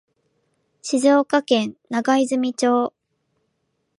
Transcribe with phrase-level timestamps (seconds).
[0.81, 2.91] 静岡県長泉町